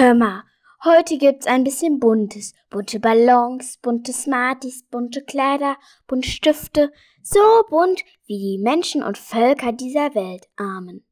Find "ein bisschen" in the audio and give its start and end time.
1.46-2.00